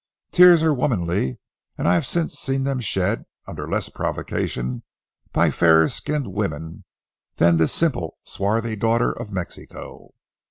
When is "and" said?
1.77-1.87